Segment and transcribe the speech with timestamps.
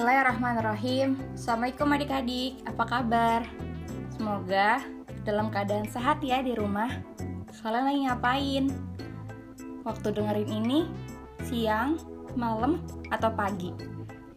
[0.00, 3.44] Bismillahirrahmanirrahim Assalamualaikum adik-adik, apa kabar?
[4.16, 4.80] Semoga
[5.28, 6.88] dalam keadaan sehat ya di rumah
[7.60, 8.64] Kalian lagi ngapain?
[9.84, 10.88] Waktu dengerin ini,
[11.44, 12.00] siang,
[12.32, 12.80] malam,
[13.12, 13.76] atau pagi?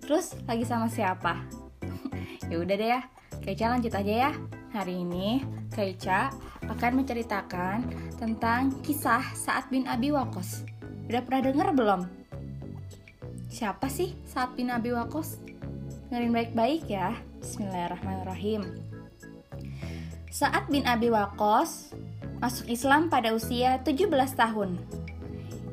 [0.03, 1.47] Terus lagi sama siapa?
[2.51, 3.07] ya udah deh ya,
[3.39, 4.31] Kaica lanjut aja ya
[4.75, 6.27] Hari ini, Kaica
[6.67, 7.87] akan menceritakan
[8.19, 10.67] tentang kisah Sa'ad bin Abi Waqqas
[11.07, 12.01] Udah pernah denger belum?
[13.47, 15.52] Siapa sih Sa'ad bin Abi Waqqas?
[16.13, 17.17] Dengerin baik-baik ya.
[17.41, 18.61] Bismillahirrahmanirrahim.
[20.29, 21.89] Sa'ad bin Abi Waqqas
[22.37, 24.77] masuk Islam pada usia 17 tahun.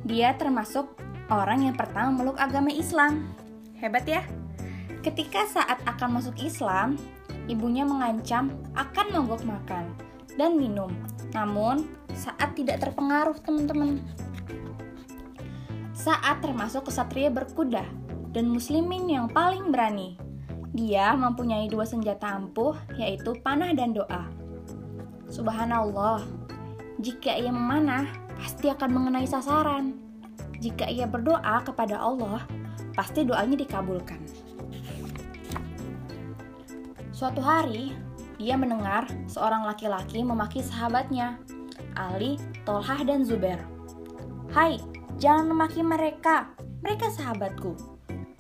[0.08, 0.96] Dia termasuk
[1.28, 3.28] orang yang pertama meluk agama Islam.
[3.84, 4.24] Hebat ya?
[5.04, 6.96] Ketika saat akan masuk Islam,
[7.44, 9.92] ibunya mengancam akan mogok makan
[10.40, 10.88] dan minum.
[11.36, 11.84] Namun,
[12.16, 14.00] saat tidak terpengaruh teman-teman.
[15.92, 17.84] Saat termasuk kesatria berkuda
[18.32, 20.29] dan muslimin yang paling berani.
[20.70, 24.30] Dia mempunyai dua senjata ampuh, yaitu panah dan doa.
[25.30, 26.22] Subhanallah,
[27.02, 28.06] jika ia memanah,
[28.38, 29.98] pasti akan mengenai sasaran.
[30.62, 32.46] Jika ia berdoa kepada Allah,
[32.94, 34.20] pasti doanya dikabulkan.
[37.10, 37.92] Suatu hari,
[38.38, 41.36] dia mendengar seorang laki-laki memaki sahabatnya,
[41.98, 43.60] Ali, Tolhah, dan Zubair.
[44.50, 44.80] Hai,
[45.20, 46.48] Jangan memaki mereka,
[46.80, 47.76] mereka sahabatku.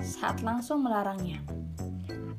[0.00, 1.59] Saat langsung melarangnya.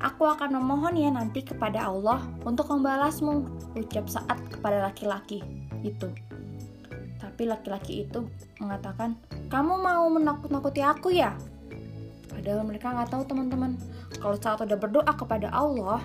[0.02, 3.46] Aku akan memohon ya nanti kepada Allah untuk membalasmu,
[3.78, 5.38] ucap saat kepada laki-laki
[5.86, 6.10] itu.
[7.22, 8.26] Tapi laki-laki itu
[8.58, 9.14] mengatakan,
[9.46, 11.38] kamu mau menakut-nakuti aku ya?
[12.26, 13.78] Padahal mereka nggak tahu teman-teman,
[14.18, 16.02] kalau saat udah berdoa kepada Allah,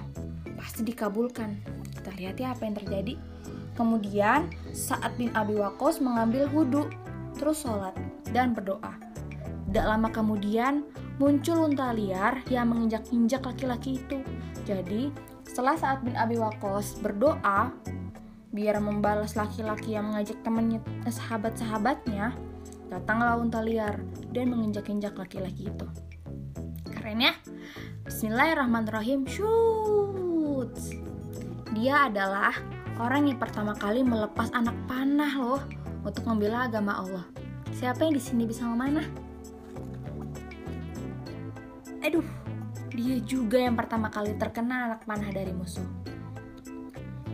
[0.62, 1.58] pasti dikabulkan.
[1.98, 3.18] Kita lihat ya apa yang terjadi.
[3.74, 6.86] Kemudian, saat bin Abi Waqqas mengambil wudhu,
[7.42, 7.98] terus sholat
[8.30, 9.07] dan berdoa.
[9.68, 10.88] Tidak lama kemudian
[11.20, 14.24] muncul unta liar yang menginjak-injak laki-laki itu.
[14.64, 15.12] Jadi,
[15.44, 17.76] setelah saat bin Abi Waqqas berdoa
[18.56, 22.32] biar membalas laki-laki yang mengajak temannya eh, sahabat-sahabatnya,
[22.88, 24.00] datanglah unta liar
[24.32, 25.88] dan menginjak-injak laki-laki itu.
[26.88, 27.34] Keren ya?
[28.08, 29.28] Bismillahirrahmanirrahim.
[29.28, 30.74] Shoot.
[31.76, 32.56] Dia adalah
[33.04, 35.62] orang yang pertama kali melepas anak panah loh
[36.08, 37.28] untuk membela agama Allah.
[37.76, 39.27] Siapa yang di sini bisa memanah?
[42.08, 42.24] Aduh,
[42.96, 45.84] dia juga yang pertama kali terkena anak panah dari musuh.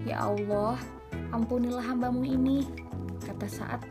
[0.02, 0.82] Ya Allah,
[1.30, 2.66] ampunilah hambamu ini,
[3.22, 3.86] kata saat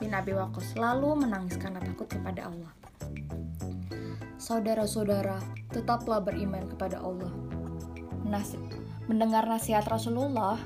[0.00, 2.72] bin Abi Waqqas lalu menangis karena takut kepada Allah.
[4.40, 5.36] Saudara-saudara,
[5.68, 7.28] tetaplah beriman kepada Allah.
[8.24, 8.56] Nas
[9.04, 10.56] mendengar nasihat Rasulullah,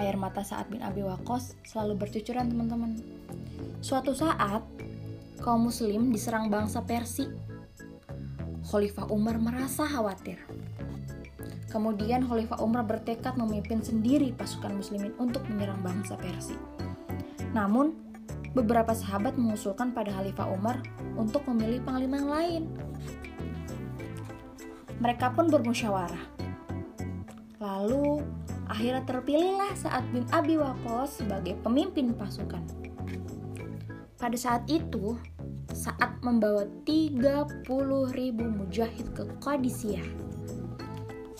[0.00, 2.96] air mata saat bin Abi Waqqas selalu bercucuran teman-teman.
[3.84, 4.64] Suatu saat,
[5.44, 7.49] kaum muslim diserang bangsa Persia.
[8.70, 10.38] Khalifah Umar merasa khawatir.
[11.74, 16.54] Kemudian Khalifah Umar bertekad memimpin sendiri pasukan muslimin untuk menyerang bangsa Persia.
[17.50, 17.98] Namun,
[18.54, 20.78] beberapa sahabat mengusulkan pada Khalifah Umar
[21.18, 22.62] untuk memilih panglima yang lain.
[25.02, 26.24] Mereka pun bermusyawarah.
[27.58, 28.22] Lalu,
[28.70, 32.62] akhirnya terpilihlah saat bin Abi Waqqas sebagai pemimpin pasukan.
[34.14, 35.18] Pada saat itu,
[35.80, 37.64] saat membawa 30
[38.12, 40.04] ribu mujahid ke Qadisiyah,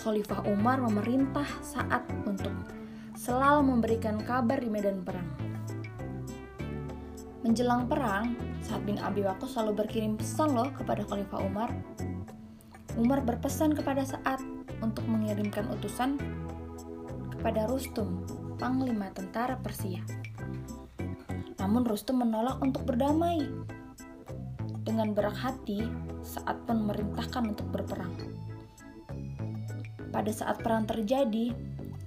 [0.01, 2.49] Khalifah Umar memerintah saat untuk
[3.13, 5.29] selalu memberikan kabar di medan perang.
[7.45, 8.33] Menjelang perang,
[8.65, 11.69] saat bin Abi Waqqas selalu berkirim pesan loh kepada Khalifah Umar.
[12.97, 14.41] Umar berpesan kepada saat
[14.81, 16.17] untuk mengirimkan utusan
[17.37, 18.25] kepada Rustum,
[18.57, 20.01] panglima tentara Persia.
[21.61, 23.45] Namun Rustum menolak untuk berdamai.
[24.91, 25.87] Dengan berat hati,
[26.27, 28.11] saat pun memerintahkan untuk berperang.
[30.11, 31.55] Pada saat perang terjadi,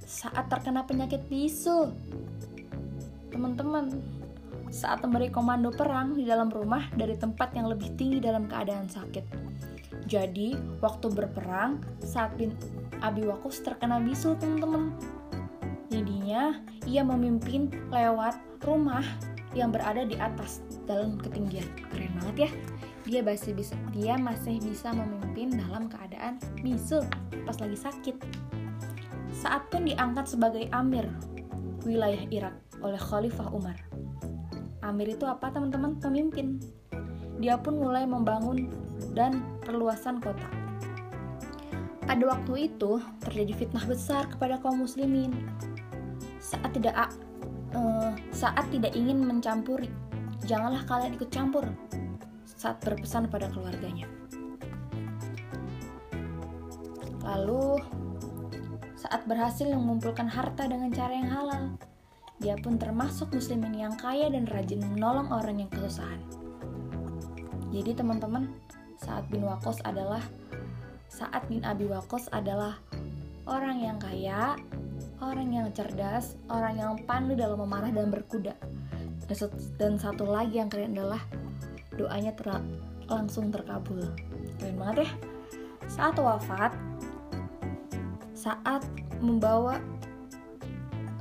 [0.03, 1.95] saat terkena penyakit bisu.
[3.31, 4.03] Teman-teman,
[4.67, 9.31] saat memberi komando perang di dalam rumah dari tempat yang lebih tinggi dalam keadaan sakit.
[10.03, 10.51] Jadi,
[10.83, 12.51] waktu berperang, saat bin
[12.99, 14.91] Abi Wakus terkena bisu, teman-teman.
[15.87, 19.07] Jadinya, ia memimpin lewat rumah
[19.53, 21.65] yang berada di atas dalam ketinggian.
[21.93, 22.51] Keren banget ya.
[23.03, 27.03] Dia masih bisa dia masih bisa memimpin dalam keadaan bisu
[27.45, 28.15] pas lagi sakit.
[29.33, 31.09] Saat pun diangkat sebagai amir
[31.83, 33.77] wilayah Irak oleh Khalifah Umar.
[34.83, 35.99] Amir itu apa teman-teman?
[35.99, 36.59] Pemimpin.
[37.39, 38.71] Dia pun mulai membangun
[39.15, 40.47] dan perluasan kota.
[42.03, 45.31] Pada waktu itu terjadi fitnah besar kepada kaum muslimin.
[46.43, 46.95] Saat tidak
[47.75, 49.89] uh, saat tidak ingin mencampuri.
[50.43, 51.65] Janganlah kalian ikut campur
[52.45, 54.07] saat berpesan pada keluarganya.
[57.23, 57.79] Lalu
[58.99, 61.63] saat berhasil mengumpulkan harta dengan cara yang halal,
[62.39, 66.19] dia pun termasuk muslimin yang kaya dan rajin menolong orang yang kesusahan.
[67.71, 68.51] Jadi teman-teman,
[68.99, 70.21] saat bin Wakos adalah
[71.07, 72.79] saat bin Abi Wakos adalah
[73.47, 74.55] orang yang kaya,
[75.23, 78.53] orang yang cerdas, orang yang pandu dalam memanah dan berkuda.
[79.79, 81.23] Dan satu lagi yang keren adalah
[81.95, 82.51] doanya ter
[83.07, 84.03] langsung terkabul.
[84.59, 85.11] Keren banget ya.
[85.87, 86.71] Saat wafat,
[88.35, 88.83] saat
[89.23, 89.79] membawa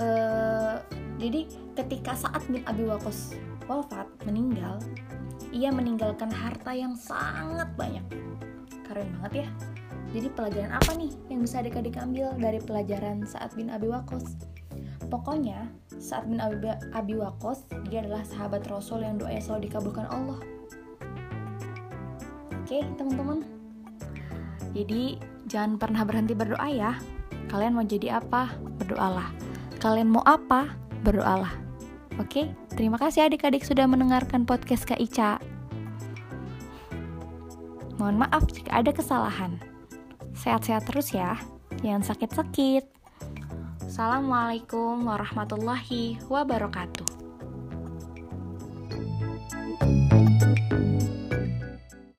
[0.02, 0.82] uh,
[1.22, 1.46] jadi
[1.78, 3.38] ketika saat bin Abi Wakos
[3.70, 4.82] wafat meninggal,
[5.54, 8.02] ia meninggalkan harta yang sangat banyak.
[8.82, 9.48] Keren banget ya.
[10.12, 14.36] Jadi pelajaran apa nih yang bisa adik-adik ambil dari pelajaran saat bin Abi Wakos?
[15.08, 20.40] Pokoknya saat bin Abi, Abi Wakos dia adalah sahabat Rasul yang doanya selalu dikabulkan Allah.
[22.60, 23.40] Oke teman-teman.
[24.76, 25.16] Jadi
[25.48, 26.92] jangan pernah berhenti berdoa ya.
[27.48, 28.52] Kalian mau jadi apa?
[28.80, 29.32] Berdoalah.
[29.80, 30.72] Kalian mau apa?
[31.04, 31.52] Berdoalah.
[32.20, 35.40] Oke, terima kasih adik-adik sudah mendengarkan podcast Kak Ica.
[37.96, 39.71] Mohon maaf jika ada kesalahan.
[40.32, 41.36] Sehat-sehat terus ya,
[41.84, 42.84] jangan sakit-sakit.
[43.84, 47.11] Assalamualaikum warahmatullahi wabarakatuh.